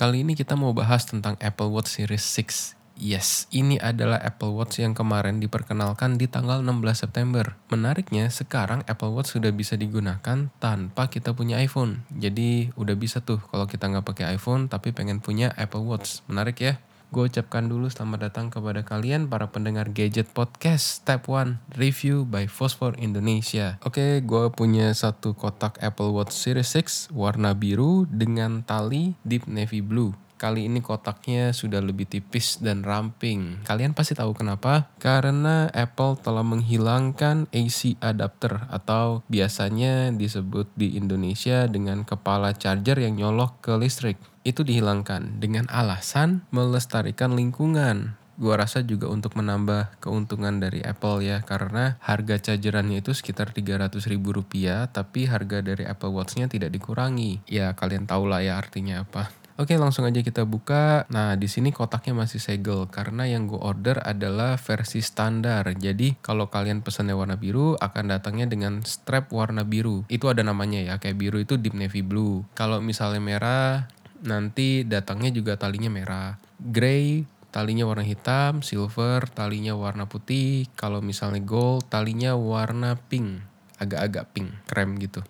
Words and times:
Kali 0.00 0.24
ini 0.24 0.32
kita 0.32 0.56
mau 0.56 0.72
bahas 0.72 1.04
tentang 1.04 1.36
Apple 1.44 1.68
Watch 1.76 2.00
Series 2.00 2.24
6. 2.24 2.72
Yes, 2.96 3.44
ini 3.52 3.76
adalah 3.76 4.16
Apple 4.16 4.56
Watch 4.56 4.80
yang 4.80 4.96
kemarin 4.96 5.44
diperkenalkan 5.44 6.16
di 6.16 6.24
tanggal 6.24 6.64
16 6.64 7.04
September. 7.04 7.60
Menariknya, 7.68 8.32
sekarang 8.32 8.80
Apple 8.88 9.12
Watch 9.12 9.36
sudah 9.36 9.52
bisa 9.52 9.76
digunakan 9.76 10.48
tanpa 10.56 11.12
kita 11.12 11.36
punya 11.36 11.60
iPhone. 11.60 12.08
Jadi, 12.16 12.72
udah 12.80 12.96
bisa 12.96 13.20
tuh 13.20 13.44
kalau 13.52 13.68
kita 13.68 13.92
nggak 13.92 14.08
pakai 14.08 14.40
iPhone 14.40 14.72
tapi 14.72 14.96
pengen 14.96 15.20
punya 15.20 15.52
Apple 15.52 15.84
Watch. 15.84 16.24
Menarik 16.32 16.56
ya? 16.64 16.80
Gue 17.10 17.26
ucapkan 17.26 17.66
dulu 17.66 17.90
selamat 17.90 18.30
datang 18.30 18.54
kepada 18.54 18.86
kalian 18.86 19.26
para 19.26 19.50
pendengar 19.50 19.90
Gadget 19.90 20.30
Podcast 20.30 21.02
Step 21.02 21.26
1 21.26 21.58
Review 21.74 22.22
by 22.22 22.46
Phosphor 22.46 22.94
Indonesia. 23.02 23.82
Oke, 23.82 24.22
gue 24.22 24.44
punya 24.54 24.94
satu 24.94 25.34
kotak 25.34 25.74
Apple 25.82 26.14
Watch 26.14 26.30
Series 26.30 26.70
6 26.70 27.10
warna 27.10 27.50
biru 27.58 28.06
dengan 28.06 28.62
tali 28.62 29.18
deep 29.26 29.50
navy 29.50 29.82
blue. 29.82 30.14
Kali 30.38 30.70
ini 30.70 30.78
kotaknya 30.78 31.50
sudah 31.50 31.82
lebih 31.82 32.06
tipis 32.06 32.62
dan 32.62 32.86
ramping. 32.86 33.58
Kalian 33.66 33.90
pasti 33.90 34.14
tahu 34.14 34.30
kenapa? 34.30 34.86
Karena 35.02 35.66
Apple 35.74 36.14
telah 36.14 36.46
menghilangkan 36.46 37.50
AC 37.50 37.98
adapter 37.98 38.70
atau 38.70 39.26
biasanya 39.26 40.14
disebut 40.14 40.70
di 40.78 40.94
Indonesia 40.94 41.66
dengan 41.66 42.06
kepala 42.06 42.54
charger 42.54 43.02
yang 43.02 43.18
nyolok 43.18 43.58
ke 43.66 43.74
listrik 43.74 44.29
itu 44.42 44.64
dihilangkan 44.64 45.42
dengan 45.42 45.68
alasan 45.68 46.44
melestarikan 46.48 47.36
lingkungan. 47.36 48.16
Gua 48.40 48.56
rasa 48.56 48.80
juga 48.80 49.04
untuk 49.12 49.36
menambah 49.36 50.00
keuntungan 50.00 50.64
dari 50.64 50.80
Apple 50.80 51.20
ya 51.20 51.44
karena 51.44 52.00
harga 52.00 52.40
chargerannya 52.40 53.04
itu 53.04 53.12
sekitar 53.12 53.52
300 53.52 54.00
ribu 54.08 54.32
rupiah 54.32 54.88
tapi 54.88 55.28
harga 55.28 55.60
dari 55.60 55.84
Apple 55.84 56.08
Watch-nya 56.16 56.48
tidak 56.48 56.72
dikurangi. 56.72 57.44
Ya 57.44 57.76
kalian 57.76 58.08
tahu 58.08 58.24
lah 58.32 58.40
ya 58.40 58.56
artinya 58.56 59.04
apa. 59.04 59.28
Oke 59.60 59.76
langsung 59.76 60.08
aja 60.08 60.24
kita 60.24 60.48
buka. 60.48 61.04
Nah 61.12 61.36
di 61.36 61.44
sini 61.44 61.68
kotaknya 61.68 62.16
masih 62.16 62.40
segel 62.40 62.88
karena 62.88 63.28
yang 63.28 63.44
gue 63.44 63.60
order 63.60 64.00
adalah 64.00 64.56
versi 64.56 65.04
standar. 65.04 65.68
Jadi 65.76 66.16
kalau 66.24 66.48
kalian 66.48 66.80
pesannya 66.80 67.12
warna 67.12 67.36
biru 67.36 67.76
akan 67.76 68.08
datangnya 68.08 68.48
dengan 68.48 68.80
strap 68.88 69.28
warna 69.36 69.68
biru. 69.68 70.08
Itu 70.08 70.32
ada 70.32 70.40
namanya 70.40 70.80
ya 70.80 70.94
kayak 70.96 71.20
biru 71.20 71.44
itu 71.44 71.60
deep 71.60 71.76
navy 71.76 72.00
blue. 72.00 72.40
Kalau 72.56 72.80
misalnya 72.80 73.20
merah 73.20 73.84
nanti 74.24 74.84
datangnya 74.84 75.30
juga 75.32 75.56
talinya 75.56 75.88
merah. 75.92 76.36
Grey 76.60 77.24
talinya 77.50 77.84
warna 77.84 78.06
hitam, 78.06 78.62
silver 78.62 79.26
talinya 79.26 79.74
warna 79.74 80.06
putih, 80.06 80.70
kalau 80.78 81.02
misalnya 81.02 81.42
gold 81.42 81.90
talinya 81.90 82.38
warna 82.38 82.94
pink, 83.10 83.42
agak-agak 83.82 84.30
pink, 84.30 84.54
krem 84.70 84.96
gitu. 85.02 85.20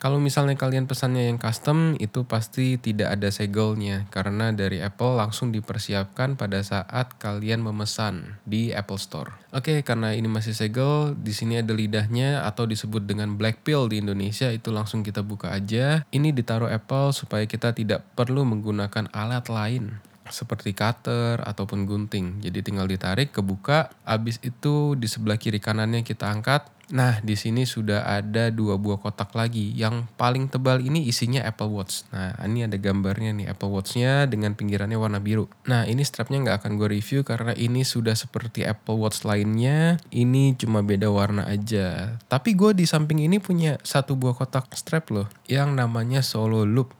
Kalau 0.00 0.16
misalnya 0.16 0.56
kalian 0.56 0.88
pesannya 0.88 1.28
yang 1.28 1.36
custom, 1.36 1.92
itu 2.00 2.24
pasti 2.24 2.80
tidak 2.80 3.20
ada 3.20 3.28
segelnya 3.28 4.08
karena 4.08 4.48
dari 4.48 4.80
Apple 4.80 5.20
langsung 5.20 5.52
dipersiapkan 5.52 6.40
pada 6.40 6.64
saat 6.64 7.20
kalian 7.20 7.60
memesan 7.60 8.40
di 8.48 8.72
Apple 8.72 8.96
Store. 8.96 9.36
Oke, 9.52 9.84
karena 9.84 10.16
ini 10.16 10.24
masih 10.24 10.56
segel, 10.56 11.12
di 11.20 11.36
sini 11.36 11.60
ada 11.60 11.76
lidahnya 11.76 12.48
atau 12.48 12.64
disebut 12.64 13.04
dengan 13.04 13.36
black 13.36 13.60
pill 13.60 13.92
di 13.92 14.00
Indonesia, 14.00 14.48
itu 14.48 14.72
langsung 14.72 15.04
kita 15.04 15.20
buka 15.20 15.52
aja. 15.52 16.08
Ini 16.08 16.32
ditaruh 16.32 16.72
Apple 16.72 17.12
supaya 17.12 17.44
kita 17.44 17.76
tidak 17.76 18.00
perlu 18.16 18.48
menggunakan 18.48 19.12
alat 19.12 19.52
lain 19.52 20.00
seperti 20.30 20.72
cutter 20.72 21.42
ataupun 21.42 21.84
gunting. 21.84 22.40
Jadi 22.42 22.64
tinggal 22.64 22.86
ditarik, 22.86 23.30
kebuka, 23.30 23.92
habis 24.02 24.38
itu 24.40 24.94
di 24.96 25.06
sebelah 25.06 25.36
kiri 25.36 25.58
kanannya 25.58 26.02
kita 26.02 26.30
angkat, 26.30 26.66
Nah, 26.90 27.22
di 27.22 27.38
sini 27.38 27.62
sudah 27.62 28.02
ada 28.02 28.50
dua 28.50 28.74
buah 28.74 28.98
kotak 28.98 29.30
lagi. 29.38 29.70
Yang 29.78 30.10
paling 30.18 30.50
tebal 30.50 30.82
ini 30.82 31.06
isinya 31.06 31.46
Apple 31.46 31.70
Watch. 31.70 32.02
Nah, 32.10 32.34
ini 32.42 32.66
ada 32.66 32.74
gambarnya 32.74 33.30
nih 33.30 33.46
Apple 33.54 33.70
Watch-nya 33.70 34.26
dengan 34.26 34.58
pinggirannya 34.58 34.98
warna 34.98 35.22
biru. 35.22 35.46
Nah, 35.70 35.86
ini 35.86 36.02
strapnya 36.02 36.42
nggak 36.42 36.66
akan 36.66 36.72
gue 36.82 36.88
review 36.90 37.22
karena 37.22 37.54
ini 37.54 37.86
sudah 37.86 38.18
seperti 38.18 38.66
Apple 38.66 38.98
Watch 38.98 39.22
lainnya. 39.22 40.02
Ini 40.10 40.58
cuma 40.58 40.82
beda 40.82 41.06
warna 41.14 41.46
aja. 41.46 42.18
Tapi 42.26 42.58
gue 42.58 42.74
di 42.74 42.84
samping 42.90 43.22
ini 43.22 43.38
punya 43.38 43.78
satu 43.86 44.18
buah 44.18 44.34
kotak 44.34 44.74
strap 44.74 45.14
loh, 45.14 45.30
yang 45.46 45.78
namanya 45.78 46.26
Solo 46.26 46.66
Loop. 46.66 46.90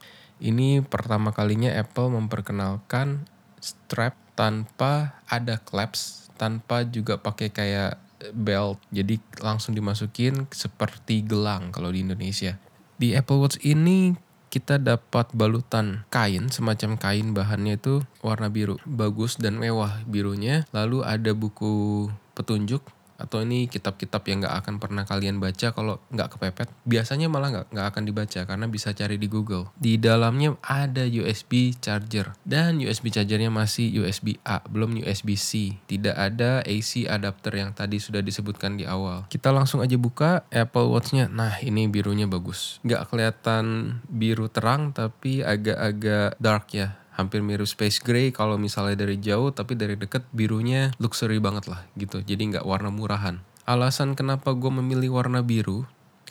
Ini 0.40 0.80
pertama 0.80 1.36
kalinya 1.36 1.68
Apple 1.76 2.16
memperkenalkan 2.16 3.28
strap 3.60 4.16
tanpa 4.32 5.20
ada 5.28 5.60
clasp, 5.60 6.32
tanpa 6.40 6.88
juga 6.88 7.20
pakai 7.20 7.52
kayak 7.52 8.00
belt. 8.32 8.80
Jadi 8.88 9.20
langsung 9.40 9.76
dimasukin 9.76 10.48
seperti 10.48 11.24
gelang 11.24 11.72
kalau 11.72 11.92
di 11.92 12.00
Indonesia. 12.04 12.56
Di 12.96 13.16
Apple 13.16 13.40
Watch 13.40 13.60
ini 13.64 14.16
kita 14.50 14.82
dapat 14.82 15.30
balutan 15.30 16.02
kain 16.10 16.50
semacam 16.50 16.98
kain 16.98 17.30
bahannya 17.30 17.78
itu 17.78 18.02
warna 18.18 18.50
biru 18.50 18.82
bagus 18.82 19.38
dan 19.38 19.56
mewah 19.56 20.02
birunya. 20.04 20.66
Lalu 20.74 21.06
ada 21.06 21.32
buku 21.32 22.08
petunjuk 22.34 22.82
atau 23.20 23.44
ini 23.44 23.68
kitab-kitab 23.68 24.24
yang 24.26 24.42
nggak 24.44 24.56
akan 24.64 24.74
pernah 24.80 25.04
kalian 25.04 25.38
baca 25.38 25.70
kalau 25.76 26.00
nggak 26.08 26.36
kepepet? 26.36 26.68
Biasanya 26.88 27.28
malah 27.28 27.48
nggak 27.52 27.66
nggak 27.70 27.86
akan 27.92 28.02
dibaca 28.08 28.40
karena 28.48 28.66
bisa 28.66 28.96
cari 28.96 29.20
di 29.20 29.28
Google. 29.28 29.68
Di 29.76 30.00
dalamnya 30.00 30.56
ada 30.64 31.04
USB 31.04 31.76
charger. 31.76 32.32
Dan 32.42 32.80
USB 32.80 33.12
chargernya 33.12 33.52
masih 33.52 33.92
USB 34.02 34.40
A 34.42 34.64
belum 34.64 35.00
USB 35.04 35.36
C. 35.36 35.76
Tidak 35.84 36.16
ada 36.16 36.64
AC 36.64 37.04
adapter 37.04 37.52
yang 37.60 37.76
tadi 37.76 38.00
sudah 38.00 38.24
disebutkan 38.24 38.80
di 38.80 38.88
awal. 38.88 39.28
Kita 39.28 39.52
langsung 39.52 39.84
aja 39.84 39.94
buka 40.00 40.48
Apple 40.48 40.88
Watch-nya. 40.88 41.28
Nah 41.28 41.60
ini 41.60 41.86
birunya 41.86 42.24
bagus. 42.24 42.80
Nggak 42.82 43.12
kelihatan 43.12 43.64
biru 44.08 44.48
terang 44.48 44.96
tapi 44.96 45.44
agak-agak 45.44 46.40
dark 46.40 46.66
ya 46.72 47.00
hampir 47.20 47.44
mirip 47.44 47.68
space 47.68 48.00
gray 48.00 48.32
kalau 48.32 48.56
misalnya 48.56 49.04
dari 49.04 49.20
jauh 49.20 49.52
tapi 49.52 49.76
dari 49.76 49.94
deket 49.94 50.24
birunya 50.32 50.90
luxury 50.96 51.36
banget 51.36 51.68
lah 51.68 51.84
gitu. 51.94 52.24
Jadi 52.24 52.56
nggak 52.56 52.64
warna 52.64 52.88
murahan. 52.88 53.44
Alasan 53.68 54.16
kenapa 54.16 54.56
gue 54.56 54.72
memilih 54.72 55.14
warna 55.14 55.44
biru 55.44 55.84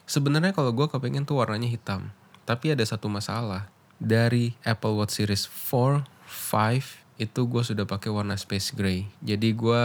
sebenarnya 0.09 0.51
kalau 0.51 0.73
gue 0.73 0.89
kepengen 0.89 1.29
tuh 1.29 1.37
warnanya 1.37 1.69
hitam. 1.69 2.09
Tapi 2.49 2.73
ada 2.73 2.81
satu 2.81 3.05
masalah. 3.05 3.69
Dari 4.01 4.57
Apple 4.65 4.97
Watch 4.97 5.21
Series 5.21 5.45
4, 5.45 6.01
5 6.25 7.21
itu 7.21 7.41
gue 7.45 7.61
sudah 7.61 7.85
pakai 7.85 8.09
warna 8.09 8.33
space 8.39 8.73
gray. 8.73 9.05
Jadi 9.21 9.53
gue 9.53 9.83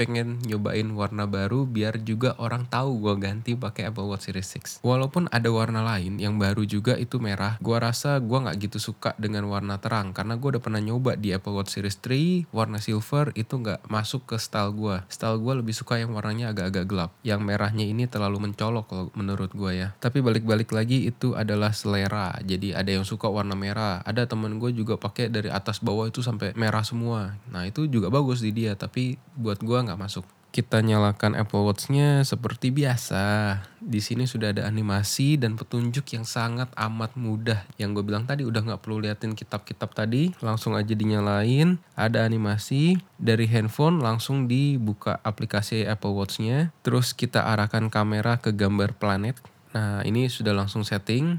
pengen 0.00 0.40
nyobain 0.48 0.88
warna 0.96 1.28
baru 1.28 1.68
biar 1.68 2.00
juga 2.00 2.32
orang 2.40 2.64
tahu 2.64 3.04
gue 3.04 3.20
ganti 3.20 3.52
pakai 3.52 3.92
Apple 3.92 4.08
Watch 4.08 4.32
Series 4.32 4.80
6. 4.80 4.80
Walaupun 4.80 5.28
ada 5.28 5.52
warna 5.52 5.84
lain 5.84 6.16
yang 6.16 6.40
baru 6.40 6.64
juga 6.64 6.96
itu 6.96 7.20
merah, 7.20 7.60
gue 7.60 7.76
rasa 7.76 8.16
gue 8.16 8.32
nggak 8.40 8.56
gitu 8.64 8.80
suka 8.80 9.12
dengan 9.20 9.44
warna 9.52 9.76
terang 9.76 10.16
karena 10.16 10.40
gue 10.40 10.56
udah 10.56 10.62
pernah 10.64 10.80
nyoba 10.80 11.20
di 11.20 11.36
Apple 11.36 11.52
Watch 11.52 11.76
Series 11.76 12.00
3 12.00 12.48
warna 12.48 12.80
silver 12.80 13.36
itu 13.36 13.60
nggak 13.60 13.92
masuk 13.92 14.24
ke 14.24 14.40
style 14.40 14.72
gue. 14.72 15.04
Style 15.12 15.36
gue 15.36 15.52
lebih 15.60 15.76
suka 15.76 16.00
yang 16.00 16.16
warnanya 16.16 16.56
agak-agak 16.56 16.88
gelap. 16.88 17.10
Yang 17.20 17.40
merahnya 17.44 17.84
ini 17.84 18.08
terlalu 18.08 18.48
mencolok 18.48 18.86
kalau 18.88 19.06
menurut 19.12 19.52
gue 19.52 19.84
ya. 19.84 19.88
Tapi 20.00 20.24
balik-balik 20.24 20.72
lagi 20.72 21.04
itu 21.04 21.36
adalah 21.36 21.76
selera. 21.76 22.32
Jadi 22.40 22.72
ada 22.72 22.88
yang 22.88 23.04
suka 23.04 23.28
warna 23.28 23.52
merah. 23.52 24.00
Ada 24.08 24.24
temen 24.24 24.56
gue 24.56 24.72
juga 24.72 24.96
pakai 24.96 25.28
dari 25.28 25.52
atas 25.52 25.84
bawah 25.84 26.08
itu 26.08 26.24
sampai 26.24 26.56
merah 26.56 26.80
semua. 26.80 27.36
Nah 27.52 27.68
itu 27.68 27.84
juga 27.84 28.08
bagus 28.08 28.40
di 28.40 28.56
dia. 28.56 28.72
Tapi 28.72 29.20
buat 29.36 29.60
gue 29.60 29.89
nggak 29.90 29.98
masuk. 29.98 30.22
Kita 30.50 30.82
nyalakan 30.82 31.38
Apple 31.38 31.62
Watch-nya 31.62 32.26
seperti 32.26 32.74
biasa. 32.74 33.54
Di 33.78 34.02
sini 34.02 34.26
sudah 34.26 34.50
ada 34.50 34.66
animasi 34.66 35.38
dan 35.38 35.54
petunjuk 35.54 36.02
yang 36.10 36.26
sangat 36.26 36.66
amat 36.74 37.14
mudah. 37.14 37.62
Yang 37.78 38.02
gue 38.02 38.04
bilang 38.10 38.26
tadi 38.26 38.42
udah 38.42 38.58
nggak 38.58 38.82
perlu 38.82 38.98
liatin 38.98 39.38
kitab-kitab 39.38 39.94
tadi, 39.94 40.34
langsung 40.42 40.74
aja 40.74 40.90
dinyalain. 40.90 41.78
Ada 41.94 42.26
animasi 42.26 42.98
dari 43.14 43.46
handphone 43.46 44.02
langsung 44.02 44.50
dibuka 44.50 45.22
aplikasi 45.22 45.86
Apple 45.86 46.18
Watch-nya. 46.18 46.74
Terus 46.82 47.14
kita 47.14 47.46
arahkan 47.46 47.86
kamera 47.86 48.42
ke 48.42 48.50
gambar 48.50 48.98
planet. 48.98 49.38
Nah 49.70 50.02
ini 50.02 50.26
sudah 50.26 50.50
langsung 50.50 50.82
setting 50.82 51.38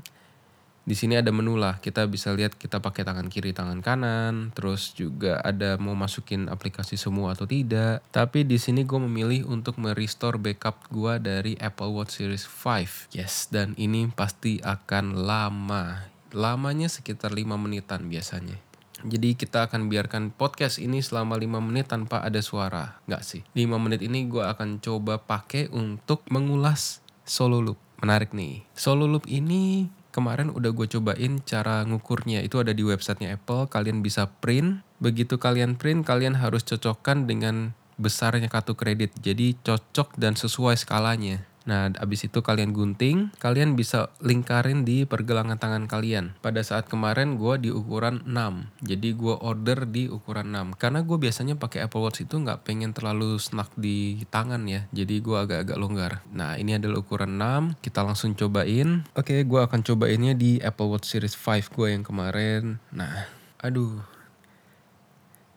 di 0.81 0.97
sini 0.97 1.13
ada 1.13 1.29
menu 1.29 1.61
lah 1.61 1.77
kita 1.77 2.09
bisa 2.09 2.33
lihat 2.33 2.57
kita 2.57 2.81
pakai 2.81 3.05
tangan 3.05 3.29
kiri 3.29 3.53
tangan 3.53 3.85
kanan 3.85 4.49
terus 4.57 4.97
juga 4.97 5.37
ada 5.45 5.77
mau 5.77 5.93
masukin 5.93 6.49
aplikasi 6.49 6.97
semua 6.97 7.37
atau 7.37 7.45
tidak 7.45 8.01
tapi 8.09 8.41
di 8.41 8.57
sini 8.57 8.81
gue 8.81 8.97
memilih 8.97 9.45
untuk 9.45 9.77
merestore 9.77 10.41
backup 10.41 10.89
gue 10.89 11.21
dari 11.21 11.53
Apple 11.61 11.93
Watch 11.93 12.17
Series 12.17 12.49
5 12.49 13.13
yes 13.13 13.53
dan 13.53 13.77
ini 13.77 14.09
pasti 14.09 14.57
akan 14.57 15.21
lama 15.21 16.09
lamanya 16.33 16.89
sekitar 16.89 17.29
5 17.29 17.45
menitan 17.61 18.09
biasanya 18.09 18.57
jadi 19.01 19.33
kita 19.33 19.69
akan 19.69 19.89
biarkan 19.89 20.29
podcast 20.33 20.77
ini 20.77 21.01
selama 21.01 21.33
5 21.33 21.57
menit 21.57 21.89
tanpa 21.89 22.21
ada 22.21 22.37
suara. 22.37 23.01
Nggak 23.09 23.23
sih. 23.25 23.41
5 23.57 23.81
menit 23.81 24.05
ini 24.05 24.29
gue 24.29 24.45
akan 24.45 24.77
coba 24.77 25.17
pakai 25.17 25.73
untuk 25.73 26.21
mengulas 26.29 27.01
solo 27.25 27.65
loop. 27.65 27.81
Menarik 27.97 28.29
nih. 28.37 28.61
Solo 28.77 29.09
loop 29.09 29.25
ini 29.25 29.89
kemarin 30.11 30.51
udah 30.51 30.71
gue 30.75 30.87
cobain 30.87 31.39
cara 31.43 31.83
ngukurnya. 31.87 32.43
Itu 32.45 32.61
ada 32.61 32.71
di 32.75 32.83
websitenya 32.83 33.39
Apple. 33.39 33.67
Kalian 33.71 34.03
bisa 34.05 34.27
print. 34.27 34.83
Begitu 35.01 35.39
kalian 35.41 35.79
print 35.79 36.05
kalian 36.05 36.37
harus 36.37 36.61
cocokkan 36.67 37.25
dengan 37.25 37.73
besarnya 37.97 38.51
kartu 38.51 38.77
kredit. 38.77 39.15
Jadi 39.19 39.57
cocok 39.63 40.15
dan 40.19 40.37
sesuai 40.37 40.77
skalanya 40.77 41.50
Nah, 41.61 41.93
abis 42.01 42.25
itu 42.25 42.41
kalian 42.41 42.73
gunting, 42.73 43.29
kalian 43.37 43.77
bisa 43.77 44.09
lingkarin 44.17 44.81
di 44.81 45.05
pergelangan 45.05 45.61
tangan 45.61 45.85
kalian. 45.85 46.33
Pada 46.41 46.65
saat 46.65 46.89
kemarin 46.89 47.37
gue 47.37 47.53
di 47.61 47.69
ukuran 47.69 48.25
6, 48.25 48.81
jadi 48.81 49.09
gue 49.13 49.35
order 49.37 49.85
di 49.85 50.09
ukuran 50.09 50.49
6. 50.49 50.81
Karena 50.81 51.05
gue 51.05 51.17
biasanya 51.21 51.55
pakai 51.61 51.85
Apple 51.85 52.01
Watch 52.01 52.25
itu 52.25 52.41
nggak 52.41 52.65
pengen 52.65 52.97
terlalu 52.97 53.37
snug 53.37 53.69
di 53.77 54.25
tangan 54.33 54.65
ya, 54.65 54.89
jadi 54.89 55.21
gue 55.21 55.37
agak-agak 55.37 55.77
longgar. 55.77 56.13
Nah, 56.33 56.57
ini 56.57 56.81
adalah 56.81 57.05
ukuran 57.05 57.37
6, 57.37 57.77
kita 57.85 58.01
langsung 58.01 58.33
cobain. 58.33 59.05
Oke, 59.13 59.45
gue 59.45 59.59
akan 59.61 59.85
cobainnya 59.85 60.33
di 60.33 60.57
Apple 60.57 60.89
Watch 60.89 61.13
Series 61.13 61.37
5 61.37 61.69
gue 61.69 61.87
yang 61.93 62.01
kemarin. 62.01 62.81
Nah, 62.89 63.29
aduh. 63.61 64.01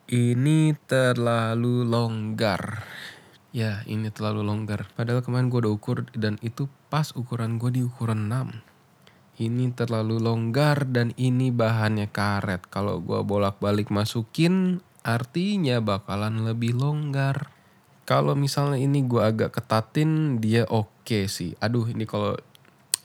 Ini 0.05 0.77
terlalu 0.85 1.81
longgar. 1.89 2.85
Ya 3.55 3.87
ini 3.87 4.11
terlalu 4.11 4.43
longgar. 4.43 4.91
Padahal 4.99 5.23
kemarin 5.23 5.47
gue 5.47 5.63
udah 5.63 5.73
ukur 5.79 6.11
dan 6.11 6.43
itu 6.43 6.67
pas 6.91 7.15
ukuran 7.15 7.63
gue 7.63 7.71
di 7.71 7.83
ukuran 7.87 8.27
6. 8.27 8.67
Ini 9.39 9.71
terlalu 9.79 10.19
longgar 10.19 10.91
dan 10.91 11.15
ini 11.15 11.55
bahannya 11.55 12.11
karet. 12.11 12.67
Kalau 12.67 12.99
gue 12.99 13.23
bolak-balik 13.23 13.95
masukin 13.95 14.83
artinya 15.07 15.79
bakalan 15.79 16.43
lebih 16.43 16.75
longgar. 16.75 17.55
Kalau 18.03 18.35
misalnya 18.35 18.83
ini 18.83 19.07
gue 19.07 19.23
agak 19.23 19.55
ketatin 19.55 20.43
dia 20.43 20.67
oke 20.67 20.91
okay 21.07 21.31
sih. 21.31 21.55
Aduh 21.63 21.87
ini 21.87 22.11
kalau 22.11 22.35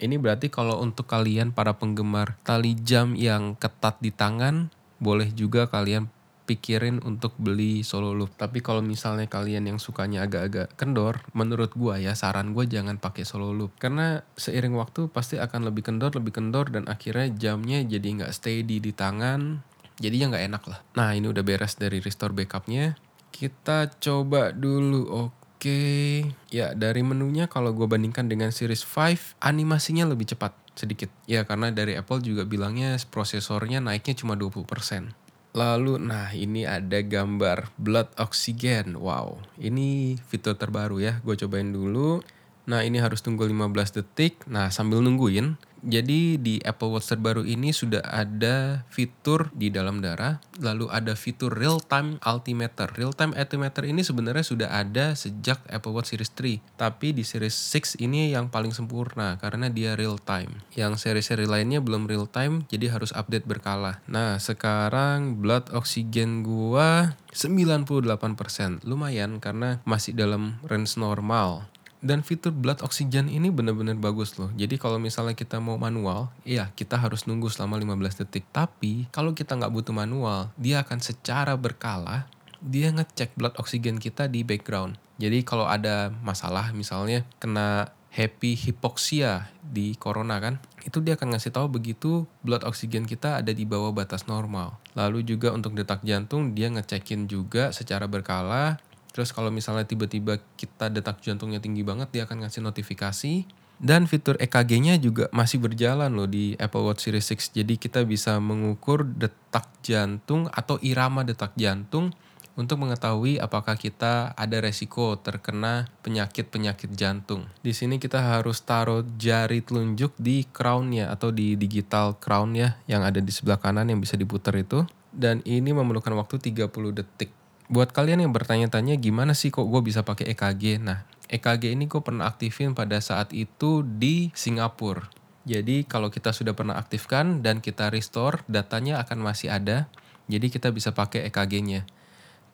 ini 0.01 0.17
berarti 0.17 0.49
kalau 0.49 0.81
untuk 0.81 1.05
kalian 1.05 1.53
para 1.53 1.77
penggemar 1.77 2.41
tali 2.41 2.73
jam 2.73 3.13
yang 3.13 3.53
ketat 3.53 4.01
di 4.01 4.09
tangan 4.09 4.73
boleh 4.97 5.29
juga 5.29 5.69
kalian 5.69 6.09
pikirin 6.49 6.97
untuk 7.05 7.37
beli 7.37 7.85
solo 7.85 8.17
loop. 8.17 8.33
Tapi 8.33 8.65
kalau 8.65 8.81
misalnya 8.81 9.29
kalian 9.29 9.69
yang 9.69 9.77
sukanya 9.77 10.25
agak-agak 10.25 10.73
kendor, 10.73 11.21
menurut 11.37 11.69
gua 11.77 12.01
ya 12.01 12.17
saran 12.17 12.57
gua 12.57 12.65
jangan 12.65 12.97
pakai 12.97 13.21
solo 13.21 13.53
loop. 13.53 13.77
Karena 13.77 14.25
seiring 14.33 14.73
waktu 14.73 15.13
pasti 15.13 15.37
akan 15.37 15.69
lebih 15.69 15.85
kendor, 15.85 16.17
lebih 16.17 16.33
kendor 16.41 16.73
dan 16.73 16.89
akhirnya 16.89 17.29
jamnya 17.29 17.85
jadi 17.85 18.25
nggak 18.25 18.33
steady 18.33 18.81
di 18.81 18.89
tangan. 18.89 19.61
Jadinya 20.01 20.33
nggak 20.33 20.45
enak 20.49 20.63
lah. 20.65 20.79
Nah 20.97 21.13
ini 21.13 21.29
udah 21.29 21.45
beres 21.45 21.77
dari 21.77 22.01
restore 22.01 22.33
backupnya. 22.33 22.97
Kita 23.29 23.93
coba 24.01 24.49
dulu, 24.49 25.05
oke. 25.05 25.39
Oke, 25.59 26.23
ya 26.55 26.71
dari 26.71 27.03
menunya 27.03 27.51
kalau 27.51 27.75
gue 27.75 27.83
bandingkan 27.83 28.31
dengan 28.31 28.47
Series 28.47 28.79
5, 28.79 29.35
animasinya 29.43 30.07
lebih 30.07 30.31
cepat 30.31 30.55
sedikit. 30.71 31.11
Ya 31.27 31.43
karena 31.43 31.67
dari 31.67 31.99
Apple 31.99 32.23
juga 32.23 32.47
bilangnya 32.47 32.95
prosesornya 33.11 33.83
naiknya 33.83 34.15
cuma 34.15 34.39
20%. 34.39 35.18
Lalu, 35.49 35.97
nah 35.97 36.29
ini 36.29 36.61
ada 36.61 37.01
gambar 37.01 37.73
blood 37.81 38.13
oxygen. 38.21 38.93
Wow, 38.93 39.41
ini 39.57 40.13
fitur 40.29 40.53
terbaru 40.53 41.01
ya. 41.01 41.17
Gue 41.25 41.33
cobain 41.41 41.73
dulu. 41.73 42.21
Nah 42.69 42.85
ini 42.85 43.01
harus 43.01 43.25
tunggu 43.25 43.49
15 43.49 43.97
detik. 43.97 44.45
Nah 44.45 44.69
sambil 44.69 45.01
nungguin, 45.01 45.57
jadi 45.83 46.35
di 46.35 46.59
Apple 46.61 46.91
Watch 46.91 47.11
terbaru 47.11 47.47
ini 47.47 47.71
sudah 47.71 48.03
ada 48.03 48.83
fitur 48.91 49.47
di 49.55 49.71
dalam 49.71 50.03
darah, 50.03 50.43
lalu 50.59 50.91
ada 50.91 51.15
fitur 51.15 51.55
real 51.55 51.79
time 51.79 52.19
altimeter. 52.19 52.91
Real 52.95 53.15
time 53.15 53.31
altimeter 53.35 53.87
ini 53.87 54.03
sebenarnya 54.03 54.45
sudah 54.45 54.69
ada 54.69 55.15
sejak 55.15 55.63
Apple 55.71 55.95
Watch 55.95 56.11
Series 56.11 56.31
3, 56.35 56.59
tapi 56.75 57.15
di 57.15 57.23
Series 57.23 57.55
6 57.55 58.01
ini 58.03 58.35
yang 58.35 58.51
paling 58.51 58.75
sempurna 58.75 59.39
karena 59.39 59.71
dia 59.71 59.95
real 59.95 60.19
time. 60.19 60.61
Yang 60.75 61.07
seri-seri 61.07 61.47
lainnya 61.47 61.79
belum 61.79 62.05
real 62.09 62.27
time, 62.27 62.67
jadi 62.67 62.91
harus 62.91 63.15
update 63.15 63.47
berkala. 63.47 64.03
Nah, 64.09 64.37
sekarang 64.37 65.39
blood 65.39 65.71
oxygen 65.71 66.43
gua 66.43 67.15
98%. 67.31 68.83
Lumayan 68.83 69.37
karena 69.39 69.79
masih 69.87 70.17
dalam 70.17 70.59
range 70.65 70.97
normal. 70.99 71.69
Dan 71.99 72.23
fitur 72.23 72.55
blood 72.55 72.79
oxygen 72.79 73.27
ini 73.27 73.51
benar-benar 73.51 73.99
bagus 73.99 74.39
loh. 74.39 74.47
Jadi 74.55 74.79
kalau 74.79 74.97
misalnya 74.97 75.35
kita 75.35 75.59
mau 75.59 75.75
manual, 75.75 76.31
iya 76.47 76.71
kita 76.71 76.95
harus 76.95 77.27
nunggu 77.27 77.51
selama 77.51 77.75
15 77.75 78.23
detik. 78.23 78.47
Tapi 78.55 79.11
kalau 79.11 79.35
kita 79.35 79.59
nggak 79.59 79.73
butuh 79.75 79.91
manual, 79.91 80.51
dia 80.55 80.79
akan 80.79 81.03
secara 81.03 81.59
berkala 81.59 82.27
dia 82.59 82.91
ngecek 82.91 83.39
blood 83.39 83.55
oxygen 83.55 83.97
kita 83.97 84.27
di 84.27 84.43
background. 84.43 84.99
Jadi 85.19 85.43
kalau 85.43 85.67
ada 85.67 86.11
masalah 86.23 86.71
misalnya 86.75 87.27
kena 87.39 87.91
happy 88.09 88.57
hypoxia 88.57 89.51
di 89.61 89.93
corona 89.95 90.41
kan, 90.41 90.57
itu 90.83 90.99
dia 91.03 91.15
akan 91.15 91.35
ngasih 91.35 91.53
tahu 91.53 91.67
begitu 91.69 92.25
blood 92.41 92.65
oxygen 92.65 93.05
kita 93.05 93.39
ada 93.43 93.51
di 93.51 93.63
bawah 93.67 93.91
batas 93.91 94.25
normal. 94.25 94.79
Lalu 94.95 95.23
juga 95.23 95.51
untuk 95.51 95.75
detak 95.75 96.03
jantung 96.03 96.55
dia 96.55 96.71
ngecekin 96.71 97.29
juga 97.29 97.71
secara 97.71 98.07
berkala 98.09 98.79
Terus 99.09 99.33
kalau 99.33 99.49
misalnya 99.49 99.85
tiba-tiba 99.85 100.37
kita 100.55 100.87
detak 100.93 101.19
jantungnya 101.19 101.57
tinggi 101.57 101.81
banget, 101.81 102.09
dia 102.13 102.23
akan 102.29 102.45
ngasih 102.45 102.61
notifikasi. 102.61 103.45
Dan 103.79 104.11
fitur 104.11 104.35
EKG-nya 104.35 104.99
juga 104.99 105.31
masih 105.31 105.63
berjalan 105.63 106.11
loh 106.11 106.27
di 106.27 106.51
Apple 106.59 106.83
Watch 106.83 107.07
Series 107.07 107.23
6. 107.23 107.55
Jadi 107.63 107.79
kita 107.79 108.03
bisa 108.03 108.35
mengukur 108.43 109.07
detak 109.07 109.71
jantung 109.79 110.51
atau 110.51 110.75
irama 110.83 111.23
detak 111.23 111.55
jantung 111.55 112.11
untuk 112.59 112.83
mengetahui 112.83 113.39
apakah 113.39 113.79
kita 113.79 114.35
ada 114.35 114.57
resiko 114.59 115.15
terkena 115.15 115.87
penyakit-penyakit 116.03 116.91
jantung. 116.91 117.47
Di 117.63 117.71
sini 117.71 118.03
kita 118.03 118.19
harus 118.19 118.59
taruh 118.59 119.07
jari 119.15 119.63
telunjuk 119.63 120.11
di 120.19 120.43
crown-nya 120.43 121.07
atau 121.07 121.31
di 121.31 121.55
digital 121.55 122.19
crown 122.19 122.59
ya 122.59 122.75
yang 122.83 123.07
ada 123.07 123.23
di 123.23 123.31
sebelah 123.31 123.63
kanan 123.63 123.87
yang 123.87 124.03
bisa 124.03 124.19
diputar 124.19 124.59
itu. 124.59 124.83
Dan 125.09 125.39
ini 125.47 125.71
memerlukan 125.71 126.11
waktu 126.19 126.51
30 126.51 126.67
detik 126.91 127.31
buat 127.69 127.93
kalian 127.93 128.25
yang 128.25 128.33
bertanya-tanya 128.33 128.97
gimana 128.97 129.37
sih 129.37 129.53
kok 129.53 129.69
gue 129.69 129.81
bisa 129.85 130.01
pakai 130.01 130.33
EKG? 130.33 130.81
Nah, 130.81 131.05
EKG 131.29 131.77
ini 131.77 131.85
gue 131.85 132.01
pernah 132.01 132.25
aktifin 132.25 132.73
pada 132.73 132.97
saat 132.97 133.29
itu 133.37 133.85
di 133.85 134.33
Singapura. 134.33 135.05
Jadi 135.45 135.85
kalau 135.85 136.09
kita 136.09 136.33
sudah 136.33 136.57
pernah 136.57 136.75
aktifkan 136.81 137.45
dan 137.45 137.61
kita 137.61 137.93
restore, 137.93 138.41
datanya 138.49 138.97
akan 139.05 139.21
masih 139.21 139.53
ada. 139.53 139.85
Jadi 140.25 140.49
kita 140.49 140.73
bisa 140.73 140.97
pakai 140.97 141.29
EKG-nya. 141.29 141.85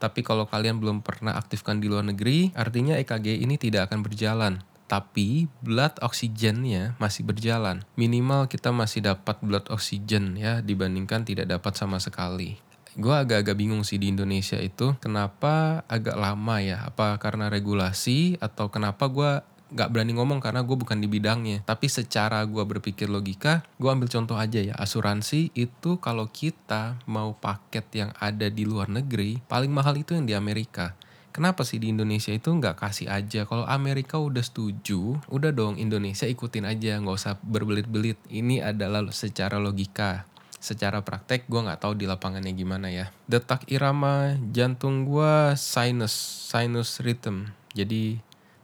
Tapi 0.04 0.20
kalau 0.28 0.44
kalian 0.52 0.84
belum 0.84 1.00
pernah 1.00 1.40
aktifkan 1.40 1.80
di 1.80 1.88
luar 1.88 2.04
negeri, 2.04 2.52
artinya 2.52 3.00
EKG 3.00 3.40
ini 3.40 3.56
tidak 3.56 3.92
akan 3.92 4.04
berjalan. 4.04 4.54
Tapi 4.86 5.48
blood 5.64 5.98
oksigennya 6.04 7.00
masih 7.00 7.24
berjalan. 7.24 7.88
Minimal 7.96 8.52
kita 8.52 8.70
masih 8.76 9.02
dapat 9.02 9.40
blood 9.42 9.72
oxygen 9.72 10.36
ya 10.36 10.60
dibandingkan 10.60 11.24
tidak 11.24 11.50
dapat 11.50 11.74
sama 11.74 11.98
sekali 11.98 12.65
gue 12.96 13.12
agak-agak 13.12 13.60
bingung 13.60 13.84
sih 13.84 14.00
di 14.00 14.08
Indonesia 14.08 14.56
itu 14.56 14.96
kenapa 15.04 15.84
agak 15.92 16.16
lama 16.16 16.64
ya? 16.64 16.88
Apa 16.88 17.20
karena 17.20 17.52
regulasi 17.52 18.40
atau 18.40 18.72
kenapa 18.72 19.12
gue 19.12 19.44
nggak 19.76 19.92
berani 19.92 20.16
ngomong 20.16 20.40
karena 20.40 20.64
gue 20.64 20.78
bukan 20.80 21.04
di 21.04 21.08
bidangnya? 21.12 21.68
Tapi 21.68 21.92
secara 21.92 22.40
gue 22.48 22.64
berpikir 22.64 23.12
logika 23.12 23.68
gue 23.76 23.92
ambil 23.92 24.08
contoh 24.08 24.40
aja 24.40 24.64
ya. 24.64 24.74
Asuransi 24.80 25.52
itu 25.52 26.00
kalau 26.00 26.32
kita 26.32 27.04
mau 27.12 27.36
paket 27.36 27.86
yang 27.92 28.12
ada 28.16 28.48
di 28.48 28.64
luar 28.64 28.88
negeri 28.88 29.44
paling 29.44 29.72
mahal 29.76 30.00
itu 30.00 30.16
yang 30.16 30.24
di 30.24 30.34
Amerika. 30.34 30.96
Kenapa 31.36 31.68
sih 31.68 31.84
di 31.84 31.92
Indonesia 31.92 32.32
itu 32.32 32.48
nggak 32.48 32.80
kasih 32.80 33.12
aja? 33.12 33.44
Kalau 33.44 33.68
Amerika 33.68 34.16
udah 34.16 34.40
setuju, 34.40 35.20
udah 35.28 35.52
dong 35.52 35.76
Indonesia 35.76 36.24
ikutin 36.24 36.64
aja, 36.64 36.96
nggak 36.96 37.12
usah 37.12 37.36
berbelit-belit. 37.44 38.16
Ini 38.32 38.64
adalah 38.64 39.04
secara 39.12 39.60
logika 39.60 40.24
secara 40.66 41.06
praktek 41.06 41.46
gue 41.46 41.62
nggak 41.62 41.86
tahu 41.86 41.94
di 41.94 42.10
lapangannya 42.10 42.58
gimana 42.58 42.90
ya. 42.90 43.14
Detak 43.30 43.70
irama 43.70 44.34
jantung 44.50 45.06
gue 45.06 45.54
sinus, 45.54 46.18
sinus 46.50 46.98
rhythm, 47.06 47.54
jadi 47.78 48.18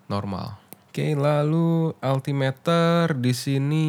normal. 0.10 0.58
Oke, 0.90 1.14
lalu 1.14 1.94
altimeter 2.02 3.14
di 3.16 3.32
sini 3.32 3.88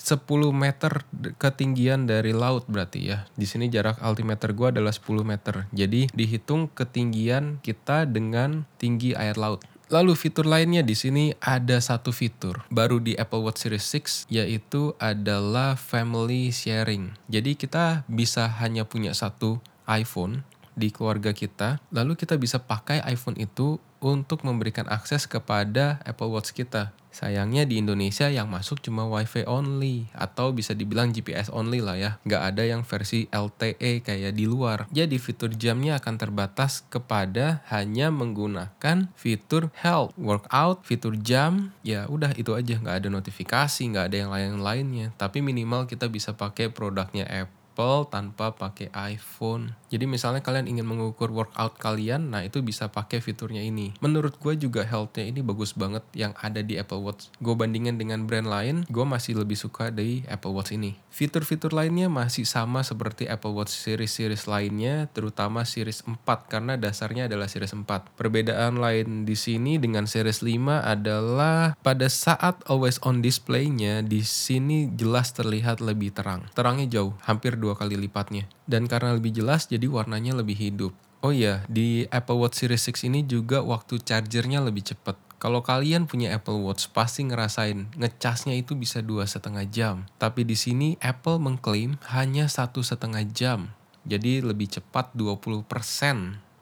10 0.00 0.24
meter 0.56 1.04
ketinggian 1.36 2.08
dari 2.08 2.32
laut 2.32 2.64
berarti 2.70 3.12
ya. 3.12 3.28
Di 3.36 3.44
sini 3.44 3.68
jarak 3.68 4.00
altimeter 4.00 4.56
gue 4.56 4.72
adalah 4.72 4.94
10 4.94 5.26
meter. 5.26 5.68
Jadi 5.76 6.08
dihitung 6.14 6.72
ketinggian 6.72 7.60
kita 7.60 8.08
dengan 8.08 8.64
tinggi 8.80 9.12
air 9.12 9.36
laut. 9.36 9.60
Lalu 9.90 10.14
fitur 10.14 10.46
lainnya 10.46 10.86
di 10.86 10.94
sini 10.94 11.34
ada 11.42 11.82
satu 11.82 12.14
fitur 12.14 12.62
baru 12.70 13.02
di 13.02 13.18
Apple 13.18 13.42
Watch 13.42 13.66
Series 13.66 13.82
6 13.82 14.30
yaitu 14.30 14.94
adalah 15.02 15.74
family 15.74 16.54
sharing. 16.54 17.18
Jadi 17.26 17.58
kita 17.58 18.06
bisa 18.06 18.46
hanya 18.62 18.86
punya 18.86 19.10
satu 19.18 19.58
iPhone 19.90 20.46
di 20.78 20.94
keluarga 20.94 21.34
kita, 21.34 21.82
lalu 21.90 22.14
kita 22.14 22.38
bisa 22.38 22.62
pakai 22.62 23.02
iPhone 23.02 23.34
itu 23.42 23.82
untuk 23.98 24.46
memberikan 24.46 24.86
akses 24.86 25.26
kepada 25.26 25.98
Apple 26.06 26.30
Watch 26.30 26.54
kita. 26.54 26.94
Sayangnya 27.10 27.66
di 27.66 27.82
Indonesia 27.82 28.30
yang 28.30 28.46
masuk 28.46 28.78
cuma 28.80 29.04
WiFi 29.10 29.44
only 29.50 30.06
atau 30.14 30.54
bisa 30.54 30.72
dibilang 30.72 31.10
GPS 31.10 31.50
only 31.50 31.82
lah 31.82 31.98
ya. 31.98 32.10
Nggak 32.22 32.42
ada 32.54 32.62
yang 32.62 32.82
versi 32.86 33.26
LTE 33.28 34.06
kayak 34.06 34.32
di 34.32 34.46
luar. 34.46 34.86
Jadi 34.94 35.18
fitur 35.18 35.50
jamnya 35.52 35.98
akan 35.98 36.14
terbatas 36.16 36.86
kepada 36.86 37.66
hanya 37.68 38.14
menggunakan 38.14 39.10
fitur 39.18 39.74
health, 39.82 40.14
workout, 40.14 40.86
fitur 40.86 41.18
jam. 41.18 41.74
Ya 41.82 42.06
udah 42.06 42.30
itu 42.38 42.54
aja 42.54 42.78
nggak 42.78 43.04
ada 43.04 43.08
notifikasi, 43.10 43.82
nggak 43.90 44.06
ada 44.10 44.16
yang 44.16 44.30
lain-lainnya. 44.30 45.10
Tapi 45.18 45.42
minimal 45.42 45.90
kita 45.90 46.06
bisa 46.06 46.32
pakai 46.38 46.70
produknya 46.70 47.26
Apple 47.26 48.06
tanpa 48.06 48.54
pakai 48.54 48.94
iPhone. 48.94 49.79
Jadi 49.90 50.06
misalnya 50.06 50.38
kalian 50.38 50.70
ingin 50.70 50.86
mengukur 50.86 51.34
workout 51.34 51.74
kalian, 51.82 52.30
nah 52.30 52.46
itu 52.46 52.62
bisa 52.62 52.86
pakai 52.86 53.18
fiturnya 53.18 53.58
ini. 53.58 53.90
Menurut 53.98 54.38
gue 54.38 54.54
juga 54.54 54.86
healthnya 54.86 55.26
ini 55.26 55.42
bagus 55.42 55.74
banget 55.74 56.06
yang 56.14 56.30
ada 56.38 56.62
di 56.62 56.78
Apple 56.78 57.02
Watch. 57.02 57.34
Gue 57.42 57.58
bandingin 57.58 57.98
dengan 57.98 58.22
brand 58.22 58.46
lain, 58.46 58.86
gue 58.86 59.02
masih 59.02 59.42
lebih 59.42 59.58
suka 59.58 59.90
dari 59.90 60.22
Apple 60.30 60.54
Watch 60.54 60.70
ini. 60.70 60.94
Fitur-fitur 61.10 61.74
lainnya 61.74 62.06
masih 62.06 62.46
sama 62.46 62.86
seperti 62.86 63.26
Apple 63.26 63.50
Watch 63.50 63.74
series-series 63.74 64.46
lainnya, 64.46 65.10
terutama 65.10 65.66
series 65.66 66.06
4 66.06 66.22
karena 66.46 66.78
dasarnya 66.78 67.26
adalah 67.26 67.50
series 67.50 67.74
4. 67.74 68.14
Perbedaan 68.14 68.78
lain 68.78 69.26
di 69.26 69.34
sini 69.34 69.82
dengan 69.82 70.06
series 70.06 70.46
5 70.46 70.86
adalah 70.86 71.74
pada 71.82 72.06
saat 72.06 72.62
always 72.70 73.02
on 73.02 73.18
display-nya 73.18 74.06
di 74.06 74.22
sini 74.22 74.86
jelas 74.94 75.34
terlihat 75.34 75.82
lebih 75.82 76.14
terang. 76.14 76.46
Terangnya 76.54 76.86
jauh, 76.86 77.18
hampir 77.26 77.58
dua 77.58 77.74
kali 77.74 77.98
lipatnya. 77.98 78.46
Dan 78.70 78.86
karena 78.86 79.18
lebih 79.18 79.34
jelas 79.34 79.66
jadi 79.66 79.90
warnanya 79.90 80.38
lebih 80.38 80.54
hidup. 80.54 80.94
Oh 81.26 81.34
iya, 81.34 81.66
di 81.66 82.06
Apple 82.08 82.38
Watch 82.38 82.62
Series 82.62 82.86
6 82.86 83.10
ini 83.10 83.26
juga 83.26 83.60
waktu 83.66 83.98
chargernya 83.98 84.62
lebih 84.62 84.94
cepat. 84.94 85.18
Kalau 85.36 85.60
kalian 85.64 86.04
punya 86.04 86.36
Apple 86.36 86.62
Watch 86.62 86.92
pasti 86.92 87.24
ngerasain 87.26 87.96
ngecasnya 87.98 88.54
itu 88.54 88.78
bisa 88.78 89.02
dua 89.02 89.26
setengah 89.26 89.64
jam. 89.66 90.06
Tapi 90.20 90.46
di 90.46 90.52
sini 90.52 91.00
Apple 91.00 91.42
mengklaim 91.42 91.96
hanya 92.14 92.46
satu 92.46 92.84
setengah 92.84 93.24
jam. 93.32 93.72
Jadi 94.04 94.44
lebih 94.44 94.68
cepat 94.68 95.12
20%. 95.16 95.64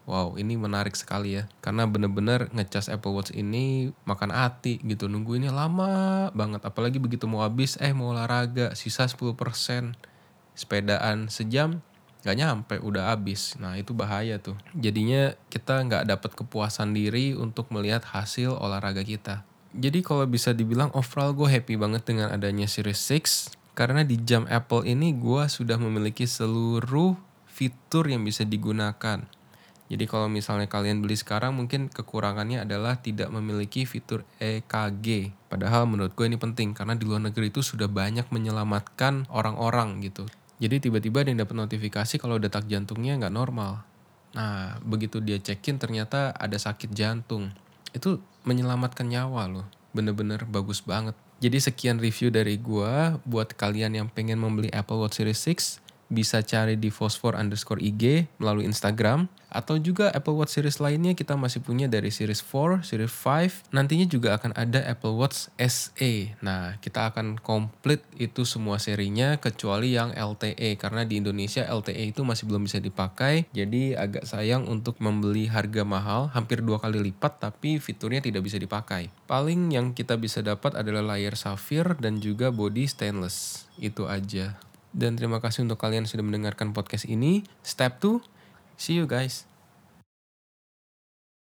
Wow, 0.08 0.40
ini 0.40 0.56
menarik 0.56 0.96
sekali 0.96 1.36
ya. 1.36 1.50
Karena 1.60 1.84
bener-bener 1.84 2.48
ngecas 2.54 2.88
Apple 2.88 3.12
Watch 3.12 3.30
ini 3.34 3.92
makan 4.08 4.32
hati 4.32 4.80
gitu. 4.82 5.04
Nungguinnya 5.10 5.52
lama 5.54 6.30
banget. 6.34 6.64
Apalagi 6.64 6.96
begitu 6.96 7.28
mau 7.28 7.44
habis, 7.44 7.76
eh 7.78 7.94
mau 7.94 8.10
olahraga, 8.10 8.72
sisa 8.72 9.04
10%. 9.04 9.94
Sepedaan 10.58 11.30
sejam, 11.30 11.82
gak 12.28 12.36
nyampe, 12.36 12.76
udah 12.76 13.16
habis. 13.16 13.56
Nah 13.56 13.80
itu 13.80 13.96
bahaya 13.96 14.36
tuh. 14.36 14.60
Jadinya 14.76 15.32
kita 15.48 15.80
nggak 15.80 16.04
dapat 16.04 16.30
kepuasan 16.36 16.92
diri 16.92 17.32
untuk 17.32 17.72
melihat 17.72 18.04
hasil 18.04 18.52
olahraga 18.52 19.00
kita. 19.00 19.48
Jadi 19.72 20.04
kalau 20.04 20.28
bisa 20.28 20.52
dibilang 20.52 20.92
overall 20.92 21.32
gue 21.32 21.48
happy 21.48 21.80
banget 21.80 22.04
dengan 22.04 22.28
adanya 22.28 22.68
Series 22.68 23.00
6. 23.00 23.56
Karena 23.72 24.04
di 24.04 24.20
jam 24.20 24.44
Apple 24.52 24.84
ini 24.84 25.16
gue 25.16 25.48
sudah 25.48 25.80
memiliki 25.80 26.28
seluruh 26.28 27.16
fitur 27.48 28.04
yang 28.10 28.26
bisa 28.26 28.44
digunakan 28.44 29.24
jadi 29.88 30.04
kalau 30.04 30.28
misalnya 30.28 30.68
kalian 30.68 31.00
beli 31.00 31.16
sekarang 31.16 31.56
mungkin 31.56 31.88
kekurangannya 31.88 32.68
adalah 32.68 33.00
tidak 33.00 33.32
memiliki 33.32 33.88
fitur 33.88 34.20
EKG. 34.36 35.32
Padahal 35.48 35.88
menurut 35.88 36.12
gue 36.12 36.28
ini 36.28 36.36
penting 36.36 36.76
karena 36.76 36.92
di 36.92 37.08
luar 37.08 37.24
negeri 37.24 37.48
itu 37.48 37.64
sudah 37.64 37.88
banyak 37.88 38.28
menyelamatkan 38.28 39.24
orang-orang 39.32 40.04
gitu. 40.04 40.28
Jadi 40.58 40.90
tiba-tiba 40.90 41.22
ada 41.22 41.30
yang 41.30 41.40
dapat 41.42 41.54
notifikasi 41.54 42.14
kalau 42.18 42.38
detak 42.42 42.66
jantungnya 42.66 43.14
nggak 43.18 43.34
normal. 43.34 43.86
Nah 44.34 44.78
begitu 44.82 45.22
dia 45.22 45.38
cekin 45.38 45.78
ternyata 45.78 46.34
ada 46.34 46.58
sakit 46.58 46.90
jantung. 46.92 47.54
Itu 47.94 48.20
menyelamatkan 48.42 49.06
nyawa 49.06 49.46
loh. 49.48 49.66
Bener-bener 49.94 50.44
bagus 50.44 50.82
banget. 50.82 51.14
Jadi 51.38 51.62
sekian 51.62 52.02
review 52.02 52.34
dari 52.34 52.58
gue 52.58 53.14
buat 53.22 53.54
kalian 53.54 53.94
yang 53.94 54.08
pengen 54.10 54.42
membeli 54.42 54.74
Apple 54.74 54.98
Watch 54.98 55.22
Series 55.22 55.38
6 55.38 55.87
bisa 56.08 56.40
cari 56.40 56.80
di 56.80 56.88
fosfor 56.88 57.36
underscore 57.36 57.80
IG 57.84 58.28
melalui 58.40 58.64
Instagram 58.64 59.28
atau 59.48 59.80
juga 59.80 60.12
Apple 60.12 60.36
Watch 60.36 60.60
series 60.60 60.80
lainnya. 60.80 61.16
Kita 61.16 61.36
masih 61.36 61.64
punya 61.64 61.88
dari 61.88 62.12
series 62.12 62.44
4, 62.44 62.84
series 62.84 63.12
5 63.12 63.72
nantinya 63.72 64.04
juga 64.04 64.36
akan 64.36 64.52
ada 64.56 64.84
Apple 64.84 65.16
Watch 65.16 65.48
SE 65.56 66.12
nah 66.44 66.76
kita 66.80 67.12
akan 67.12 67.40
komplit 67.40 68.04
itu 68.20 68.44
semua 68.44 68.76
serinya 68.76 69.40
kecuali 69.40 69.96
yang 69.96 70.12
LTE 70.12 70.76
karena 70.76 71.04
di 71.08 71.20
Indonesia 71.20 71.64
LTE 71.64 72.12
itu 72.12 72.24
masih 72.24 72.44
belum 72.48 72.68
bisa 72.68 72.78
dipakai. 72.80 73.48
Jadi 73.52 73.96
agak 73.96 74.28
sayang 74.28 74.68
untuk 74.68 75.00
membeli 75.00 75.48
harga 75.48 75.82
mahal 75.84 76.28
hampir 76.32 76.60
dua 76.60 76.80
kali 76.80 77.00
lipat 77.00 77.40
tapi 77.40 77.80
fiturnya 77.80 78.20
tidak 78.20 78.44
bisa 78.44 78.60
dipakai. 78.60 79.08
Paling 79.28 79.72
yang 79.72 79.96
kita 79.96 80.16
bisa 80.20 80.44
dapat 80.44 80.76
adalah 80.76 81.16
layar 81.16 81.36
safir 81.36 81.96
dan 81.96 82.20
juga 82.20 82.52
body 82.52 82.84
stainless. 82.88 83.68
Itu 83.78 84.10
aja 84.10 84.58
dan 84.98 85.14
terima 85.14 85.38
kasih 85.38 85.62
untuk 85.62 85.78
kalian 85.78 86.10
sudah 86.10 86.26
mendengarkan 86.26 86.74
podcast 86.74 87.06
ini. 87.06 87.46
Step 87.62 88.02
2, 88.02 88.18
see 88.74 88.98
you 88.98 89.06
guys. 89.06 89.46